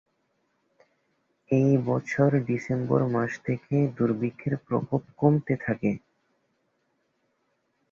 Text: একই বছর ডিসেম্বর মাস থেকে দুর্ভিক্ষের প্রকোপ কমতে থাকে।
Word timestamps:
একই 1.51 1.75
বছর 1.85 2.29
ডিসেম্বর 2.47 3.01
মাস 3.13 3.31
থেকে 3.45 3.75
দুর্ভিক্ষের 3.97 4.53
প্রকোপ 4.65 5.03
কমতে 5.17 5.53
থাকে। 5.65 5.91